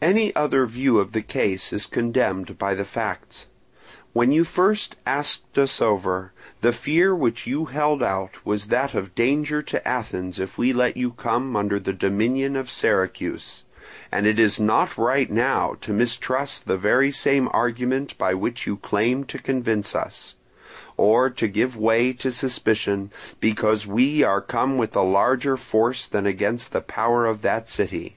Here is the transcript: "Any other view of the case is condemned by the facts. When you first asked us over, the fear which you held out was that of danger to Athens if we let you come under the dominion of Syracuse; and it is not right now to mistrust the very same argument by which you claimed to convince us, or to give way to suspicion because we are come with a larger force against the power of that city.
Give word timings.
"Any 0.00 0.34
other 0.34 0.64
view 0.64 0.98
of 0.98 1.12
the 1.12 1.20
case 1.20 1.74
is 1.74 1.84
condemned 1.84 2.56
by 2.58 2.72
the 2.72 2.86
facts. 2.86 3.44
When 4.14 4.32
you 4.32 4.42
first 4.42 4.96
asked 5.04 5.58
us 5.58 5.82
over, 5.82 6.32
the 6.62 6.72
fear 6.72 7.14
which 7.14 7.46
you 7.46 7.66
held 7.66 8.02
out 8.02 8.46
was 8.46 8.68
that 8.68 8.94
of 8.94 9.14
danger 9.14 9.60
to 9.64 9.86
Athens 9.86 10.40
if 10.40 10.56
we 10.56 10.72
let 10.72 10.96
you 10.96 11.10
come 11.10 11.54
under 11.54 11.78
the 11.78 11.92
dominion 11.92 12.56
of 12.56 12.70
Syracuse; 12.70 13.64
and 14.10 14.26
it 14.26 14.38
is 14.38 14.58
not 14.58 14.96
right 14.96 15.30
now 15.30 15.74
to 15.82 15.92
mistrust 15.92 16.66
the 16.66 16.78
very 16.78 17.12
same 17.12 17.46
argument 17.52 18.16
by 18.16 18.32
which 18.32 18.66
you 18.66 18.78
claimed 18.78 19.28
to 19.28 19.38
convince 19.38 19.94
us, 19.94 20.34
or 20.96 21.28
to 21.28 21.46
give 21.46 21.76
way 21.76 22.14
to 22.14 22.32
suspicion 22.32 23.12
because 23.38 23.86
we 23.86 24.22
are 24.22 24.40
come 24.40 24.78
with 24.78 24.96
a 24.96 25.02
larger 25.02 25.58
force 25.58 26.08
against 26.14 26.72
the 26.72 26.80
power 26.80 27.26
of 27.26 27.42
that 27.42 27.68
city. 27.68 28.16